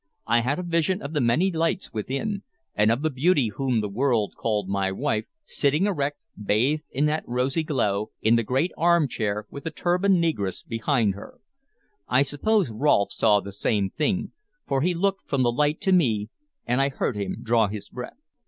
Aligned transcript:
I 0.25 0.39
had 0.41 0.57
a 0.57 0.63
vision 0.63 0.99
of 1.03 1.13
the 1.13 1.21
many 1.21 1.51
lights 1.51 1.93
within, 1.93 2.41
and 2.73 2.91
of 2.91 3.03
the 3.03 3.11
beauty 3.11 3.49
whom 3.49 3.81
the 3.81 3.87
world 3.87 4.33
called 4.35 4.67
my 4.67 4.91
wife, 4.91 5.25
sitting 5.45 5.85
erect, 5.85 6.17
bathed 6.43 6.89
in 6.91 7.05
that 7.05 7.23
rosy 7.27 7.61
glow, 7.61 8.09
in 8.19 8.35
the 8.35 8.41
great 8.41 8.71
armchair, 8.79 9.45
with 9.51 9.63
the 9.63 9.69
turbaned 9.69 10.17
negress 10.17 10.67
behind 10.67 11.13
her. 11.13 11.39
I 12.07 12.23
suppose 12.23 12.71
Rolfe 12.71 13.11
saw 13.13 13.41
the 13.41 13.51
same 13.53 13.91
thing, 13.91 14.31
for 14.67 14.81
he 14.81 14.95
looked 14.95 15.27
from 15.29 15.43
the 15.43 15.51
light 15.51 15.79
to 15.81 15.91
me, 15.91 16.29
and 16.65 16.81
I 16.81 16.89
heard 16.89 17.15
him 17.15 17.37
draw 17.43 17.67
his 17.67 17.87
breath. 17.89 18.17